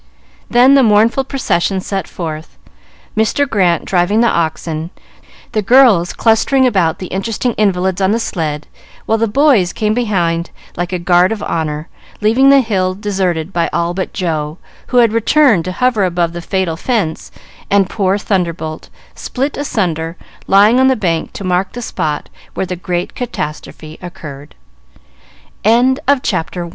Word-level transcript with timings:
Then 0.49 0.73
the 0.73 0.81
mournful 0.81 1.25
procession 1.25 1.79
set 1.79 2.07
forth, 2.07 2.57
Mr. 3.15 3.47
Grant 3.47 3.85
driving 3.85 4.19
the 4.21 4.29
oxen, 4.31 4.89
the 5.51 5.61
girls 5.61 6.11
clustering 6.11 6.65
about 6.65 6.97
the 6.97 7.05
interesting 7.13 7.53
invalids 7.53 8.01
on 8.01 8.09
the 8.09 8.19
sled, 8.19 8.65
while 9.05 9.19
the 9.19 9.27
boys 9.27 9.71
came 9.71 9.93
behind 9.93 10.49
like 10.75 10.91
a 10.91 10.97
guard 10.97 11.31
of 11.31 11.43
honor, 11.43 11.87
leaving 12.19 12.49
the 12.49 12.61
hill 12.61 12.95
deserted 12.95 13.53
by 13.53 13.69
all 13.71 13.93
but 13.93 14.11
Joe, 14.11 14.57
who 14.87 14.97
had 14.97 15.13
returned 15.13 15.65
to 15.65 15.71
hover 15.71 16.03
about 16.03 16.33
the 16.33 16.41
fatal 16.41 16.75
fence, 16.77 17.31
and 17.69 17.87
poor 17.87 18.17
"Thunderbolt," 18.17 18.89
split 19.13 19.55
asunder, 19.55 20.17
lying 20.47 20.79
on 20.79 20.87
the 20.87 20.95
bank 20.95 21.31
to 21.33 21.43
mark 21.43 21.73
the 21.73 21.81
spot 21.83 22.27
where 22.55 22.65
the 22.65 22.75
great 22.75 23.13
catastrophe 23.13 23.99
occurred. 24.01 24.55
Chapter 25.63 25.93
II. 25.93 26.19
Two 26.23 26.37
Pen 26.55 26.69